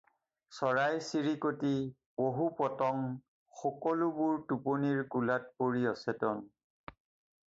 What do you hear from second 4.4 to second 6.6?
টোপনিৰ কোলাত পৰি অচেতন।